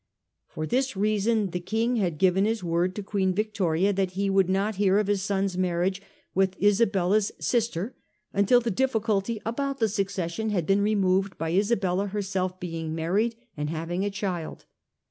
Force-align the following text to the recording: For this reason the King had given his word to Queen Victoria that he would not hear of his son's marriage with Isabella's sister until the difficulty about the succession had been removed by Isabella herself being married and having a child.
For 0.47 0.65
this 0.65 0.97
reason 0.97 1.51
the 1.51 1.59
King 1.59 1.97
had 1.97 2.17
given 2.17 2.43
his 2.45 2.63
word 2.63 2.95
to 2.95 3.03
Queen 3.03 3.35
Victoria 3.35 3.93
that 3.93 4.13
he 4.13 4.31
would 4.31 4.49
not 4.49 4.77
hear 4.77 4.97
of 4.97 5.05
his 5.05 5.21
son's 5.21 5.59
marriage 5.59 6.01
with 6.33 6.59
Isabella's 6.59 7.31
sister 7.39 7.95
until 8.33 8.59
the 8.61 8.71
difficulty 8.71 9.39
about 9.45 9.77
the 9.77 9.87
succession 9.87 10.49
had 10.49 10.65
been 10.65 10.81
removed 10.81 11.37
by 11.37 11.51
Isabella 11.53 12.07
herself 12.07 12.59
being 12.59 12.95
married 12.95 13.35
and 13.55 13.69
having 13.69 14.03
a 14.03 14.09
child. 14.09 14.65